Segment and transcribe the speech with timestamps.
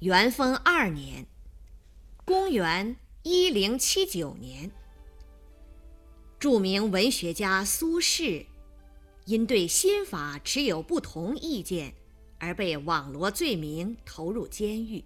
[0.00, 1.26] 元丰二年，
[2.26, 4.70] 公元一零七九年，
[6.38, 8.44] 著名文学家苏轼
[9.24, 11.94] 因对新法持有不同意见，
[12.38, 15.02] 而被网罗罪名，投入监狱。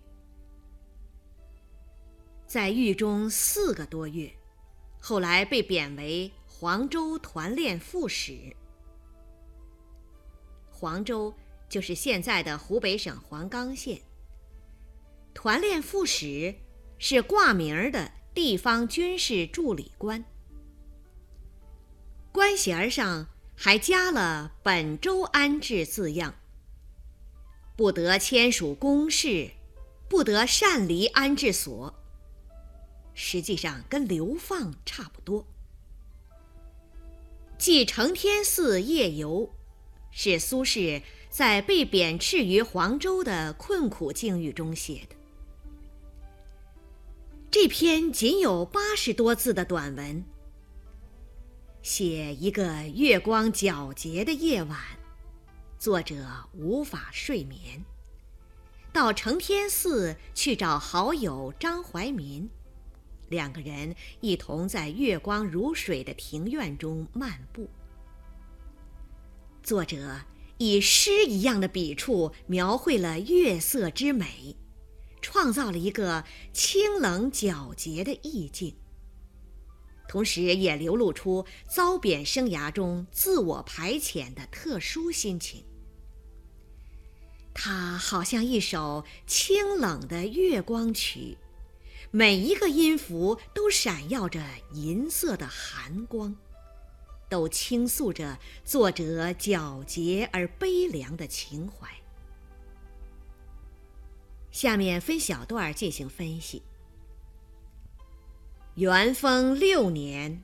[2.45, 4.29] 在狱中四个多月，
[4.99, 8.57] 后来被贬为黄州团练副使。
[10.69, 11.33] 黄州
[11.69, 14.03] 就是现在的湖北省黄冈县。
[15.43, 16.55] 团练副使
[16.99, 20.23] 是挂名的地方军事助理官，
[22.31, 23.27] 官衔上
[23.57, 26.35] 还加了“本州安置”字样，
[27.75, 29.53] 不得签署公事，
[30.11, 31.99] 不得擅离安置所。
[33.15, 35.43] 实际上跟流放差不多。
[37.57, 39.47] 《记承天寺夜游》
[40.11, 45.17] 是苏轼在被贬斥于黄州的困苦境遇中写的。
[47.51, 50.25] 这篇仅有八十多字的短文，
[51.83, 54.79] 写一个月光皎洁的夜晚，
[55.77, 56.15] 作者
[56.55, 57.85] 无法睡眠，
[58.93, 62.49] 到承天寺去找好友张怀民，
[63.29, 67.69] 两个人一同在月光如水的庭院中漫步。
[69.61, 70.21] 作者
[70.59, 74.55] 以诗一样的笔触描绘了月色之美。
[75.21, 78.75] 创造了一个清冷皎洁的意境，
[80.09, 85.65] 同时也流露出遭贬生涯中自我排遣的特殊心情。
[87.53, 91.37] 它好像一首清冷的月光曲，
[92.11, 96.35] 每一个音符都闪耀着银色的寒光，
[97.29, 102.00] 都倾诉着作者皎洁而悲凉的情怀。
[104.51, 106.63] 下面分小段进行分析。
[108.75, 110.43] 元丰六年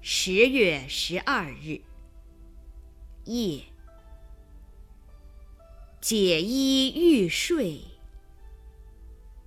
[0.00, 1.80] 十月十二日
[3.24, 3.64] 夜，
[6.00, 7.82] 解衣欲睡，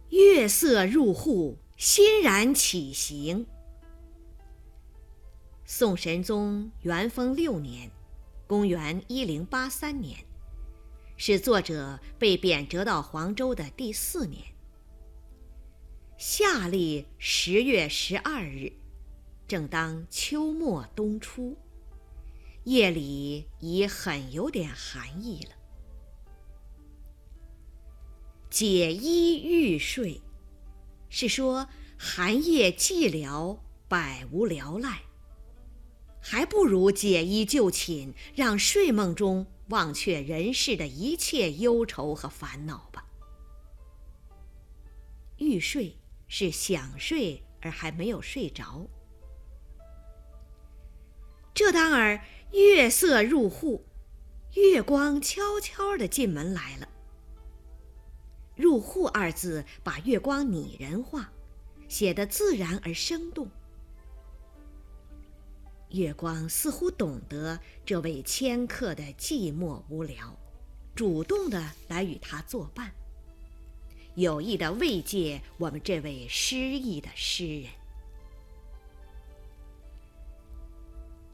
[0.09, 3.45] 月色入户，欣然起行。
[5.65, 7.89] 宋神宗元丰六年，
[8.45, 10.23] 公元一零八三年。
[11.15, 14.43] 是作者被贬谪到黄州的第四年。
[16.17, 18.71] 夏历十月十二日，
[19.47, 21.57] 正当秋末冬初，
[22.63, 25.55] 夜里已很有点寒意了。
[28.49, 30.21] 解衣欲睡，
[31.09, 33.57] 是说寒夜寂寥，
[33.87, 35.01] 百无聊赖，
[36.21, 39.47] 还不如解衣就寝，让睡梦中。
[39.73, 43.03] 忘却人世的一切忧愁和烦恼吧。
[45.37, 45.97] 欲睡
[46.27, 48.87] 是想睡而还没有睡着。
[51.55, 53.83] 这当儿月色入户，
[54.53, 56.87] 月光悄悄的进门来了。
[58.55, 61.31] 入户二字把月光拟人化，
[61.89, 63.49] 写得自然而生动。
[65.93, 70.35] 月光似乎懂得这位迁客的寂寞无聊，
[70.95, 72.91] 主动的来与他作伴，
[74.15, 77.69] 有意的慰藉我们这位失意的诗人。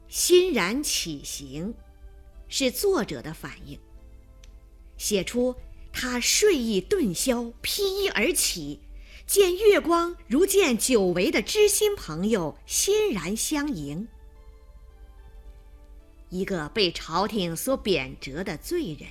[0.08, 1.72] 欣然起行，
[2.46, 3.78] 是作者的反应，
[4.98, 5.56] 写出
[5.90, 8.80] 他睡意顿消，披衣而起，
[9.26, 14.06] 见月光如见久违的知心朋友，欣然相迎。
[16.30, 19.10] 一个被朝廷所贬谪的罪人，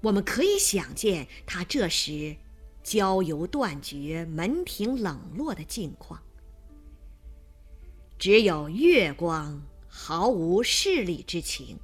[0.00, 2.34] 我们可以想见他这时
[2.82, 6.20] 交游断绝、门庭冷落的境况。
[8.18, 11.78] 只有月光，毫无势力之情，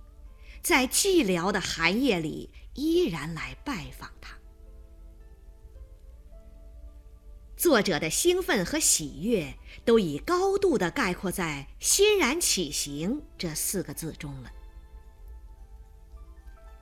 [0.62, 4.35] 在寂寥的寒夜里依然来拜访他。
[7.56, 14.53] 作者的兴奋和喜悦，都已高度的概括在“欣然起行”这四个字中了。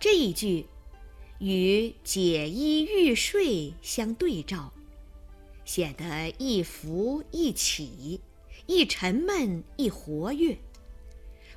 [0.01, 0.67] 这一句
[1.39, 4.73] 与“解衣欲睡”相对照，
[5.65, 8.21] 显得一浮一起，
[8.67, 10.59] 一沉闷一活跃，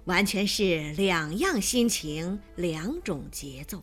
[0.05, 3.81] 完全是两样心情，两种节奏。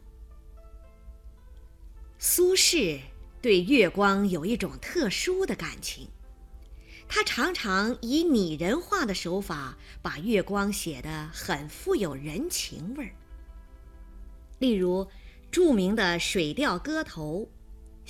[2.20, 3.00] 苏轼。
[3.44, 6.08] 对月光有一种特殊的感情，
[7.06, 13.12] 他常常以拟人化的手法把月光写得很富有人情味儿。
[14.58, 15.06] 例如，
[15.50, 17.40] 著名的《水调歌头》：“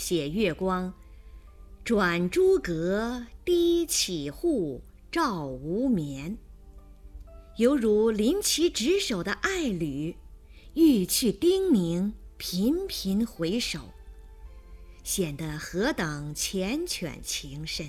[0.01, 0.95] 写月光，
[1.83, 4.81] 转朱阁，低绮户，
[5.11, 6.39] 照无眠。
[7.57, 10.15] 犹如临其执手的爱侣，
[10.75, 13.81] 欲去叮咛，频频回首，
[15.05, 17.89] 显得何等缱绻情深。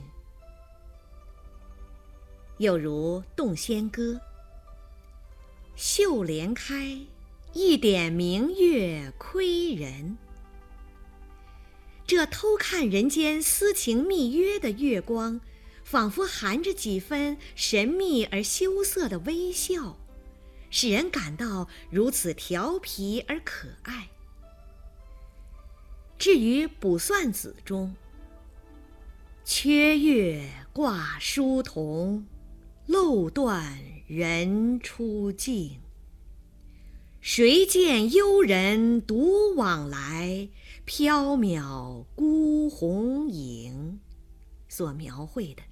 [2.59, 4.13] 又如《洞仙歌》：
[5.75, 6.99] 绣帘开，
[7.53, 10.15] 一点明月窥人。
[12.05, 15.41] 这偷看人间私情密约的月光。
[15.85, 19.95] 仿佛含着几分神秘而羞涩的微笑，
[20.71, 24.09] 使人感到如此调皮而可爱。
[26.17, 27.93] 至于《卜算子》中
[29.43, 32.25] “缺月挂疏桐，
[32.87, 33.77] 漏断
[34.07, 35.79] 人初静。
[37.19, 40.47] 谁见幽人独往来，
[40.87, 43.99] 缥缈孤鸿影”
[44.69, 45.63] 所描绘的。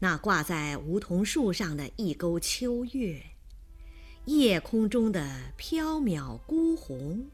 [0.00, 3.22] 那挂在梧桐树上的一钩秋月，
[4.26, 7.30] 夜空中的缥缈孤鸿，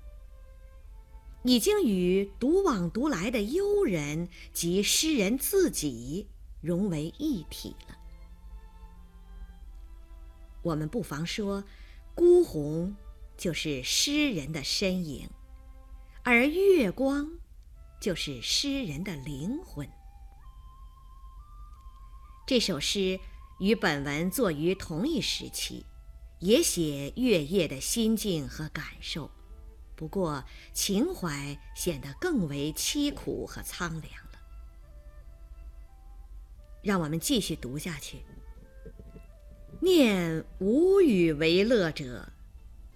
[1.42, 6.28] 已经与独往独来的幽人及诗人自己
[6.60, 7.96] 融为一体了。
[10.62, 11.64] 我们不妨说，
[12.14, 12.94] 孤鸿
[13.38, 15.30] 就是诗人的身影，
[16.22, 17.30] 而月光
[17.98, 19.88] 就是诗人的灵魂。
[22.46, 23.18] 这首诗
[23.60, 25.86] 与本文作于同一时期，
[26.40, 29.30] 也写月夜的心境和感受，
[30.00, 30.42] 不过
[30.72, 34.40] 情怀显得更为凄苦和苍凉了。
[36.82, 38.24] 让我们继续读下去。
[39.82, 42.32] 念无与为乐者，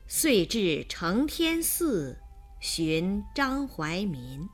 [0.07, 2.19] 遂至承天寺，
[2.59, 4.49] 寻张怀民。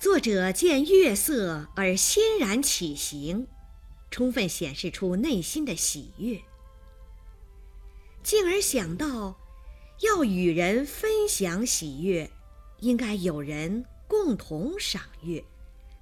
[0.00, 3.46] 作者见月色而欣然起行，
[4.10, 6.40] 充分显示出内心的喜悦。
[8.22, 9.38] 进而想到，
[10.00, 12.30] 要与人分享喜悦，
[12.80, 15.44] 应该有人共同赏月，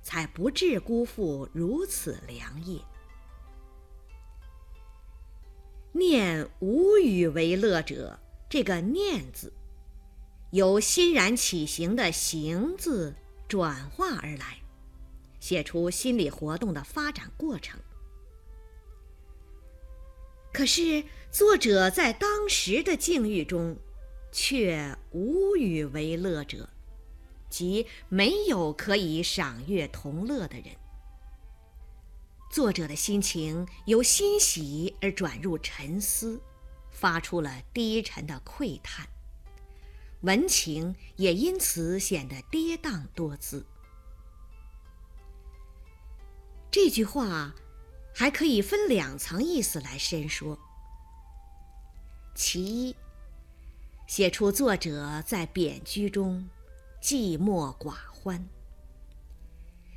[0.03, 2.81] 才不致辜负如此良夜。
[5.93, 8.19] 念无与为乐者，
[8.49, 9.53] 这个“念”字，
[10.51, 13.15] 由欣然起行的“行”字。
[13.47, 14.59] 转化而来，
[15.39, 17.79] 写出心理活动的发展过程。
[20.51, 23.77] 可是作者在当时的境遇中，
[24.35, 26.69] 却无与为乐者，
[27.49, 30.75] 即没有可以赏月同乐的人。
[32.51, 36.43] 作者的心情由欣喜而转入沉思，
[36.91, 39.09] 发出了低沉的喟叹。
[40.23, 43.65] 文情也因此显得跌宕多姿。
[46.73, 47.55] 这句话
[48.13, 50.59] 还可以分两层意思来深说。
[52.35, 52.97] 其一，
[54.07, 56.49] 写出作者在贬居中
[57.03, 58.49] 寂寞寡欢，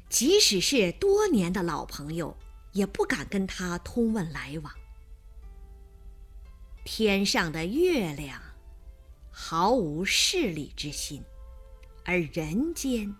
[0.09, 2.37] 即使是多年的老朋友，
[2.71, 4.73] 也不敢跟他通问来往。
[6.83, 8.41] 天上的月亮。
[9.39, 11.23] 毫无势利之心，
[12.03, 13.15] 而人间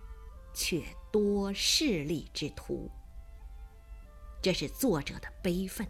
[0.52, 0.82] 却
[1.12, 2.90] 多势利之徒。
[4.42, 5.86] 这是作者的悲愤，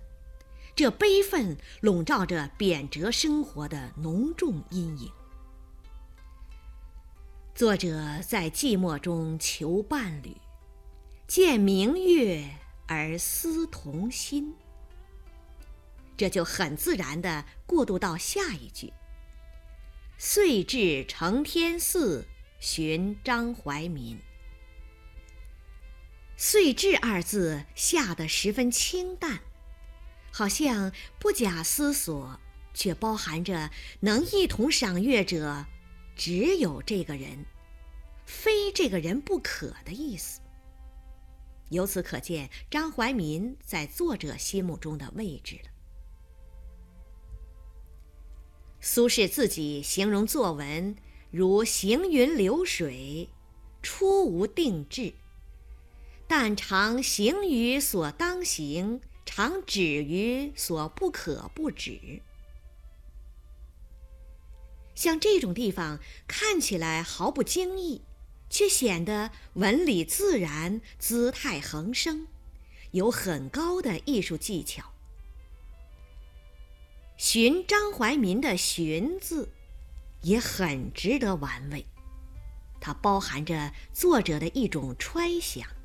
[0.79, 5.11] 这悲愤笼罩着贬谪生活的浓重阴影。
[7.53, 10.37] 作者在寂寞中求伴侣，
[11.27, 12.49] 见明月
[12.87, 14.55] 而思同心，
[16.17, 18.93] 这就很自然的过渡到下一句。
[20.17, 22.25] 遂至承天寺，
[22.61, 24.17] 寻张怀民。
[26.37, 29.41] 遂至二字下得十分清淡，
[30.39, 32.39] 好像不假思索，
[32.73, 35.67] 却包含着能一同赏月者
[36.15, 37.45] 只有这个人，
[38.25, 40.41] 非这个人不可的意思。
[41.71, 45.71] 由此可见张怀民在作者心目中的位置了。
[48.79, 50.95] 苏轼自己形容作文
[51.33, 53.29] 如行云流水，
[53.83, 55.15] 初无定志，
[56.29, 59.01] 但常行于所当行，
[59.39, 62.21] 常止于所不可不止。
[64.97, 68.03] 像这种地方看起来毫不经意，
[68.51, 72.27] 却显得纹理自然，姿态横生，
[72.91, 74.93] 有很高的艺术技巧。
[77.17, 79.49] 寻张怀民的“寻”字，
[80.23, 81.87] 也很值得玩味。
[82.81, 85.78] 它包含着作者的一种揣想。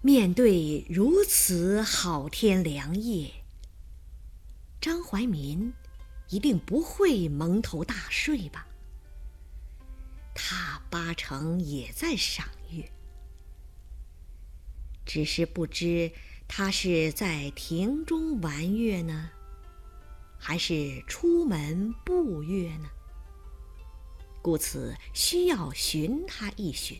[0.00, 3.32] 面对如此好天良夜，
[4.80, 5.72] 张怀民
[6.28, 8.64] 一定不会蒙头大睡吧？
[10.36, 12.88] 他八成也在赏月，
[15.04, 16.12] 只是不知
[16.46, 19.30] 他是在庭中玩月呢，
[20.38, 22.88] 还是出门步月呢？
[24.40, 26.96] 故此需要寻他一寻。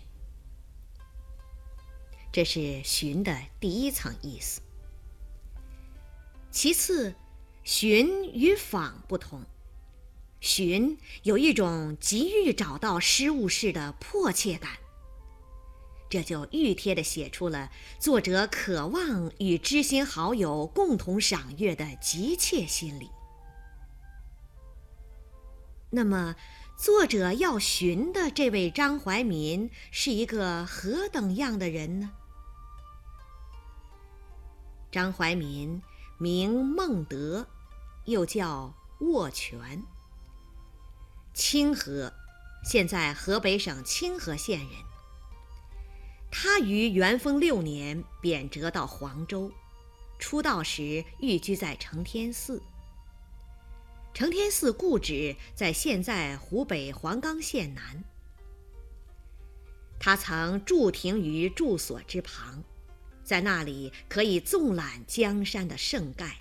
[2.39, 4.61] 这是寻的第一层意思。
[6.53, 7.17] 其次，
[7.65, 9.43] 寻与访不同。
[10.39, 14.71] 寻有一种急于找到失物似的迫切感，
[16.09, 23.11] 这就愈贴的写出了作者渴望与知心好友共同赏月的急切心理。
[25.91, 26.37] 那么，
[26.77, 32.13] 作者要寻的这位张怀民是一个何等样的人呢？
[34.91, 35.83] 张怀民
[36.19, 37.47] 名孟德，
[38.07, 39.83] 又叫握拳。
[41.35, 42.13] 清河，
[42.65, 44.69] 现在河北省清河县人。
[46.31, 49.53] 他于元丰六年贬谪到黄州，
[50.19, 52.63] 出道时寓居在承天寺。
[54.15, 58.03] 承天寺故址在现在湖北黄冈县南。
[60.01, 62.65] 他曾驻停于住所之旁。
[63.29, 66.39] 在那里可以纵览江山的盛盖。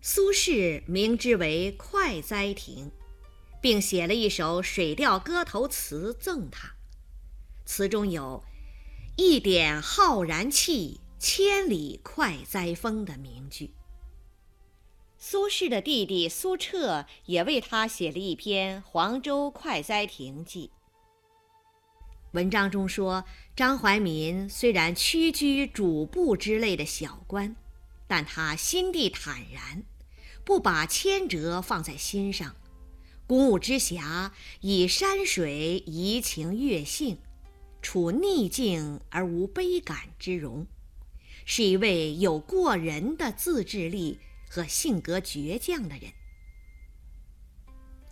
[0.00, 2.90] 苏轼名之为快哉亭，
[3.60, 6.72] 并写了一首《水调歌头词》赠他。
[7.66, 8.42] 词中有
[9.18, 13.74] “一点浩然气，千里快哉风”的名句。
[15.18, 20.70] 苏轼的弟弟苏辙也为他写了一篇《黄州快哉亭记》。
[22.32, 23.24] 文章中说，
[23.56, 27.56] 张怀民虽然屈居主簿之类的小官，
[28.06, 29.82] 但他心地坦然，
[30.44, 32.54] 不把迁谪放在心上，
[33.26, 34.30] 公务之暇
[34.60, 37.16] 以山水怡情悦性，
[37.80, 40.66] 处逆境而无悲感之容，
[41.46, 44.18] 是一位有过人的自制力
[44.50, 46.12] 和性格倔强的人。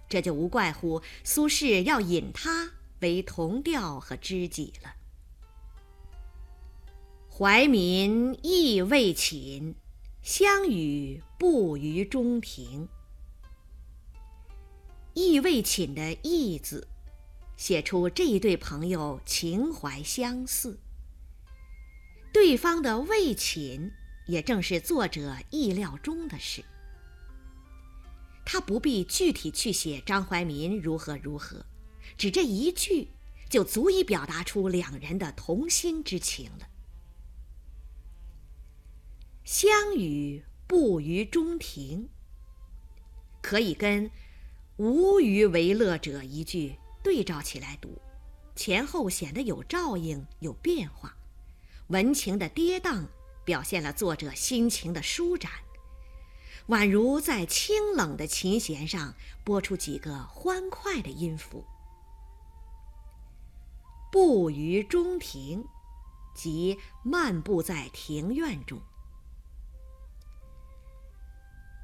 [0.08, 2.72] 这就无怪乎苏轼要引他。
[3.00, 4.94] 为同调和知己了。
[7.30, 9.74] 怀民亦未寝，
[10.22, 12.88] 相与步于中庭。
[15.12, 16.88] 亦未寝的“亦”字，
[17.56, 20.78] 写出这一对朋友情怀相似。
[22.32, 23.92] 对方的未寝，
[24.26, 26.64] 也正是作者意料中的事。
[28.44, 31.64] 他不必具体去写张怀民如何如何。
[32.16, 33.08] 只这一句，
[33.48, 36.68] 就足以表达出两人的同心之情了。
[39.44, 42.08] 相与步于中庭，
[43.40, 44.10] 可以跟
[44.76, 48.00] “无余为乐者”一句对照起来读，
[48.56, 51.16] 前后显得有照应、有变化，
[51.88, 53.06] 文情的跌宕
[53.44, 55.52] 表现了作者心情的舒展，
[56.66, 61.64] 宛如在清冷的琴弦上拨出几个欢快的音符。
[64.16, 65.62] 步于中庭，
[66.34, 68.80] 即漫步在庭院中。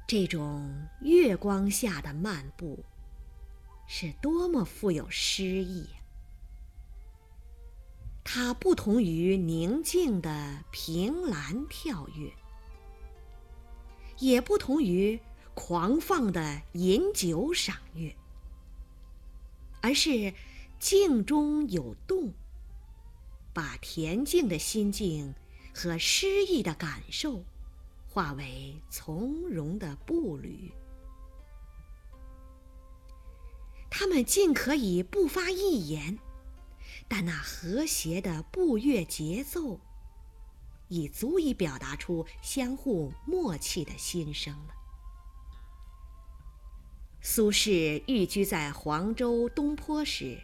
[0.07, 2.83] 这种月光下的漫步，
[3.85, 5.87] 是多么富有诗意！
[8.23, 12.33] 它不同于宁静的凭栏跳跃，
[14.17, 15.19] 也不同于
[15.53, 18.15] 狂放的饮酒赏月，
[19.79, 20.33] 而是。
[20.83, 22.33] 静中有动，
[23.53, 25.33] 把恬静的心境
[25.73, 27.45] 和诗意的感受
[28.09, 30.73] 化为从容的步履。
[33.89, 36.19] 他们尽可以不发一言，
[37.07, 39.79] 但那和谐的步乐节奏，
[40.89, 44.73] 已足以表达出相互默契的心声了。
[47.21, 50.37] 苏轼寓居在黄州东坡时。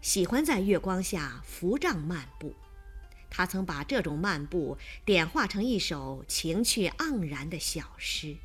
[0.00, 2.54] 喜欢在月光下扶杖漫步，
[3.28, 8.36] 他曾把这种漫步点化成一首情趣盎然的小诗：“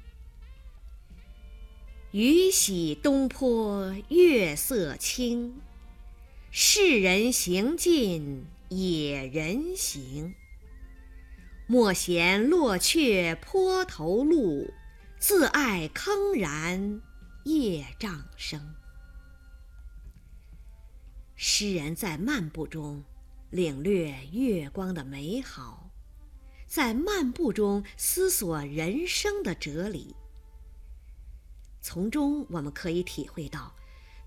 [2.11, 5.61] 雨洗东坡月色清，
[6.51, 10.35] 世人行尽野人行。
[11.67, 14.73] 莫嫌落却坡头路，
[15.17, 17.01] 自爱铿然
[17.45, 18.75] 夜障声。”
[21.45, 23.03] 诗人在漫步中
[23.49, 25.89] 领略月光的美好，
[26.67, 30.15] 在漫步中思索人生的哲理。
[31.81, 33.75] 从中我们可以体会到，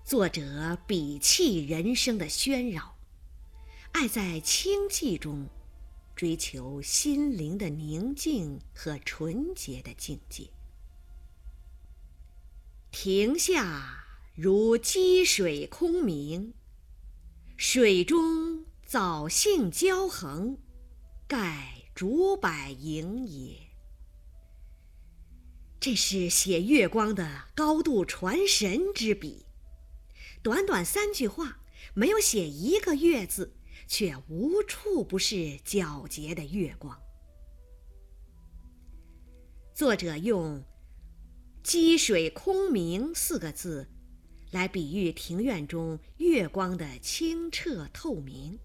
[0.05, 2.95] 作者鄙弃人生的喧扰，
[3.93, 5.47] 爱在清寂中
[6.15, 10.51] 追求心灵的宁静和纯洁的境界。
[12.91, 14.05] 亭下
[14.35, 16.53] 如积水空明。
[17.59, 20.59] 水中藻荇交横，
[21.27, 23.57] 盖竹柏影也。
[25.79, 29.47] 这是写月光的高度传神之笔。
[30.43, 31.59] 短短三句话，
[31.95, 36.95] 没有写一个月字，却无处不是皎洁的月光。
[39.73, 40.63] 作者用
[41.63, 43.89] “积水空明”四个字。
[44.51, 48.59] 来比喻庭院中月光的清澈透明，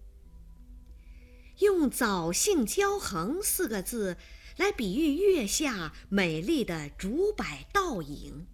[1.59, 4.17] 用“藻荇交横”四个字
[4.57, 8.47] 来比喻月下美丽的竹柏倒影，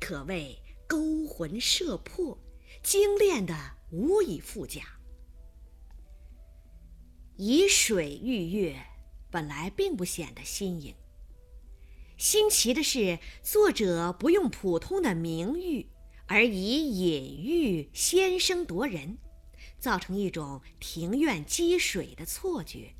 [0.00, 2.38] 可谓勾魂摄魄，
[2.82, 3.54] 精炼的
[3.90, 4.82] 无以复加。
[7.36, 8.82] 以水喻月，
[9.30, 10.94] 本来并不显得新颖。
[12.16, 15.89] 新奇的是，作者不用普通的名誉。
[16.32, 19.18] 而以隐喻先声夺人，
[19.80, 22.94] 造成一种庭院积水的错觉，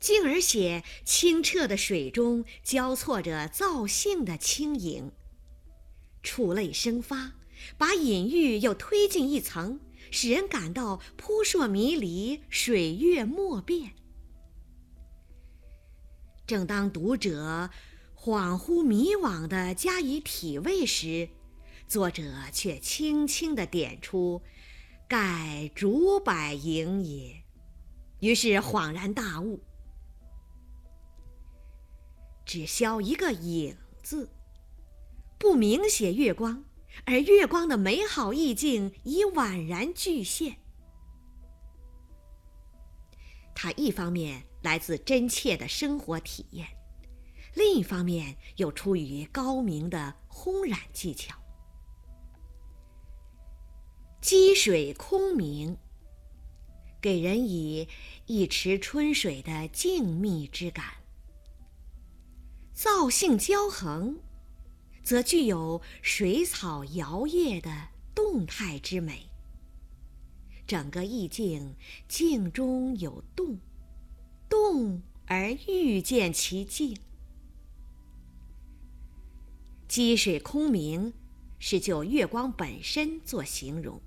[0.00, 5.12] 进而写清澈的水中交错着造性的轻盈，
[6.22, 7.34] 触类生发，
[7.76, 9.78] 把隐喻又推进一层，
[10.10, 13.92] 使人感到扑朔迷离、水月莫辨。
[16.46, 17.68] 正当读者
[18.18, 21.28] 恍惚迷惘地加以体味时，
[21.88, 24.42] 作者却轻轻地点出
[25.08, 27.42] “盖竹柏影也”，
[28.20, 29.60] 于是恍然大悟：
[32.44, 34.28] 只消一个“影”字，
[35.38, 36.64] 不明写月光，
[37.04, 40.56] 而月光的美好意境已宛然具现。
[43.54, 46.66] 它一方面来自真切的生活体验，
[47.54, 51.36] 另一方面又出于高明的烘染技巧。
[54.20, 55.76] 积水空明，
[57.00, 57.88] 给人以
[58.26, 60.84] 一池春水的静谧之感；
[62.72, 64.18] 造性交横，
[65.04, 67.70] 则具有水草摇曳的
[68.14, 69.28] 动态之美。
[70.66, 71.76] 整个意境
[72.08, 73.60] 静中有动，
[74.48, 76.98] 动而欲见其静。
[79.86, 81.12] 积水空明，
[81.58, 84.00] 是就月光本身做形容。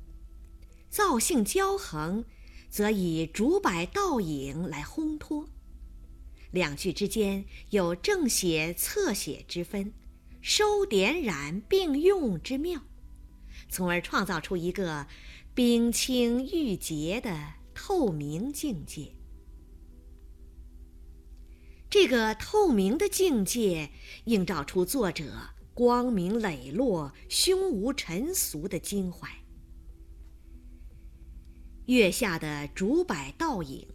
[0.90, 2.26] 造性交横，
[2.70, 5.48] 则以竹柏倒影来烘托。
[6.52, 9.94] 两句之间有正写侧写之分，
[10.42, 12.82] 收点染并用之妙，
[13.70, 15.06] 从而创造出一个
[15.54, 19.14] 冰清玉洁的透明境界。
[21.88, 23.92] 这个透明的境界，
[24.26, 29.30] 映照出作者光明磊落、胸无尘俗的襟怀。
[31.86, 33.88] 月下的竹柏倒影，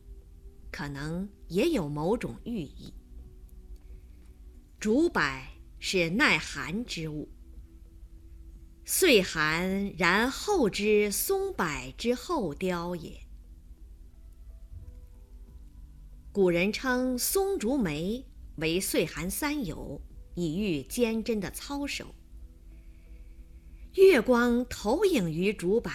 [0.72, 2.94] 可能也有某种寓意。
[4.80, 5.20] 竹柏
[5.78, 7.28] 是耐寒之物，
[8.86, 11.66] 岁寒然后知松柏
[11.98, 13.20] 之后凋也。
[16.32, 20.00] 古人称松竹梅为岁寒三友，
[20.34, 22.14] 以喻坚贞的操守。
[23.94, 25.90] 月光投影于竹柏。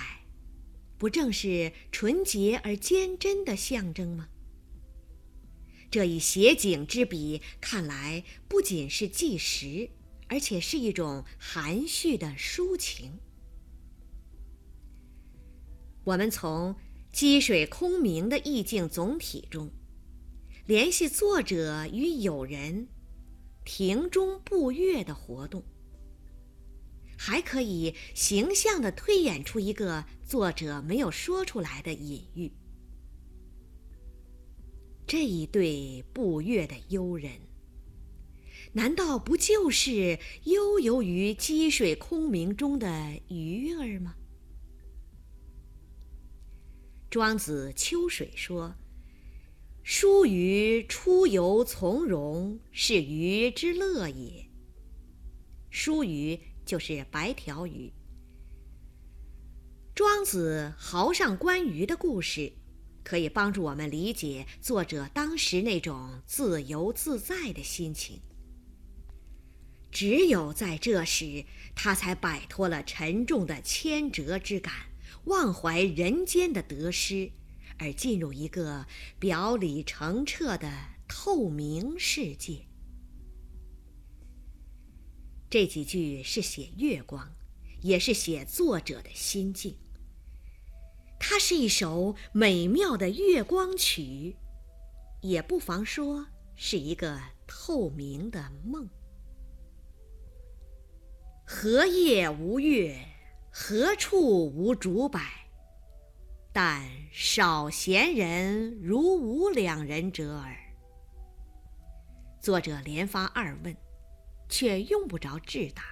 [0.98, 4.28] 不正是纯洁而坚贞的象征吗？
[5.90, 9.90] 这一写景之笔，看来不仅是纪实，
[10.28, 13.20] 而且是一种含蓄的抒情。
[16.04, 16.76] 我们从
[17.14, 19.72] 积水空明的意境总体中，
[20.66, 22.90] 联系作者与友人
[23.72, 25.64] 庭中步月的活动。
[27.16, 32.52] 还可以形象地推演出一个作者没有说出来的隐喻。
[35.06, 37.32] 这一对步月的幽人，
[38.74, 44.16] 难道不就是悠游于积水空明中的鱼儿吗？
[47.12, 48.74] 庄子《秋水》说
[49.92, 54.48] ：“疏鱼出游从容，是鱼之乐也。”
[55.72, 56.40] 疏鱼。
[56.64, 57.92] 就是白条鱼。
[59.96, 62.54] 庄子濠上观鱼的故事，
[63.04, 68.22] 可以帮助我们理解作者当时那种自由自在的心情。
[69.90, 74.72] 只有在这时，他才摆脱了沉重的牵折之感，
[75.24, 77.32] 忘怀人间的得失，
[77.80, 78.86] 而进入一个
[79.18, 80.70] 表里澄澈的
[81.08, 82.68] 透明世界。
[85.50, 87.34] 这几句是写月光，
[87.82, 89.76] 也是写作者的心境。
[91.20, 94.36] 它是一首美妙的月光曲，
[95.22, 98.88] 也不妨说是一个透明的梦。
[101.46, 103.06] 何夜无月？
[103.52, 105.20] 何处无竹柏？
[106.52, 110.56] 但少闲人如吾两人者耳。
[112.40, 113.76] 作者连发二问，
[114.48, 115.84] 却用不着质答。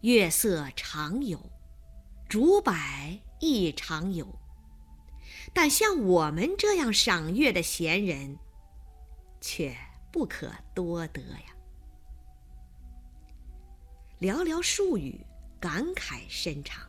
[0.00, 1.38] 月色常有。
[2.26, 2.74] 竹柏
[3.38, 4.26] 亦常有，
[5.52, 8.36] 但像我们这样赏月的闲人，
[9.40, 9.76] 却
[10.10, 11.54] 不可多得呀。
[14.18, 15.24] 寥寥数语，
[15.60, 16.82] 感慨深长，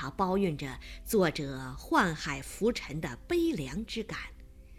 [0.00, 0.66] 它包蕴着
[1.04, 4.18] 作者宦海浮沉的悲凉之感，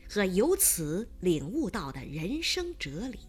[0.09, 3.19] 和由此领悟到的人生哲理，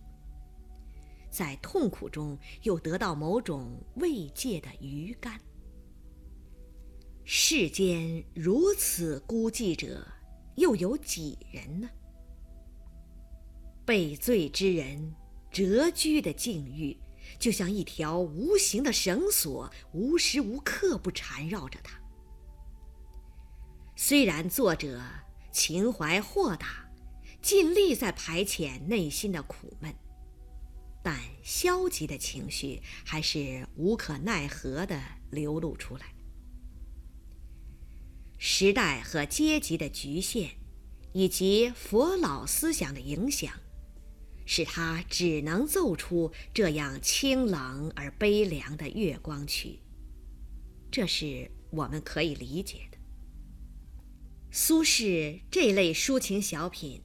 [1.31, 5.39] 在痛苦中又得到某种慰藉的余甘。
[7.25, 10.03] 世间如此孤寂者，
[10.57, 11.91] 又有几人呢？
[13.85, 15.15] 被罪之人
[15.53, 16.97] 谪居的境遇，
[17.43, 22.01] 就像一条无形的绳索，无时无刻不缠绕着他。
[23.97, 25.03] 虽然作者
[25.51, 26.89] 情怀豁达，
[27.43, 29.93] 尽力在排遣内心的苦闷，
[31.03, 35.03] 但消极的情绪还是无可奈何地
[35.33, 36.15] 流露出来。
[38.39, 40.49] 时代和阶级的局限，
[41.13, 43.53] 以及佛老思想的影响，
[44.55, 49.79] 使他只能奏出这样清冷而悲凉的月光曲。
[50.91, 52.99] 这是我们可以理解的。
[54.51, 57.01] 苏轼这类抒情小品，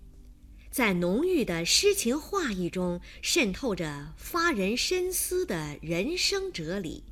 [0.69, 7.05] 在浓郁的诗情画意中渗透着发人深思的人生哲理。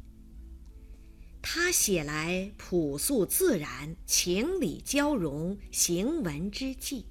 [1.41, 7.05] 他写来朴素自然，情理交融，行文之际，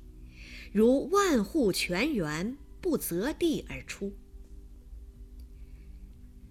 [0.73, 4.13] 如万户泉源不择地而出。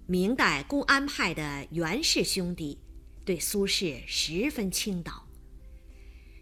[0.08, 2.80] 明代公安派的袁氏兄弟
[3.24, 5.28] 对苏轼十分倾倒。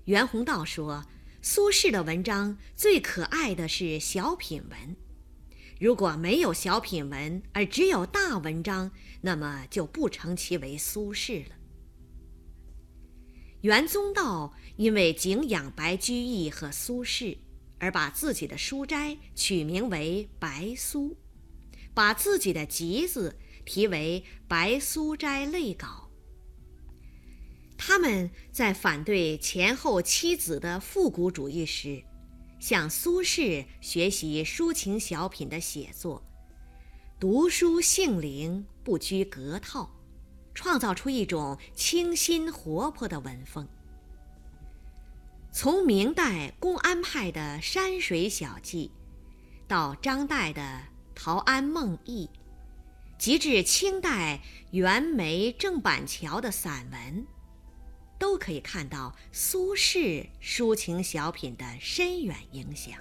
[0.06, 1.04] 袁宏道说，
[1.42, 4.96] 苏轼的文章最可爱的是小品文。
[5.78, 11.56] 如果没有小品文，而只有大文章，那么就不称其为苏轼了。
[13.60, 17.40] 袁宗道因为敬仰白居易和苏轼，
[17.82, 21.18] 而把自己的书斋取名为白苏，
[21.94, 25.88] 把自己的集子题为《白苏斋类稿》。
[27.78, 32.04] 他们在反对前后七子的复古主义时。
[32.60, 36.24] 向苏轼学习抒情小品的写作，
[37.20, 39.90] 读书性灵，不拘格套，
[40.54, 43.68] 创造出一种清新活泼的文风。
[45.54, 48.90] 从明代公安派的山水小记，
[49.68, 50.62] 到张岱的
[51.14, 52.26] 《陶庵梦忆》，
[53.20, 54.40] 及至清代
[54.72, 57.28] 袁枚、郑板桥的散文。
[58.18, 62.94] 都可以看到苏轼抒情小品的深远影响。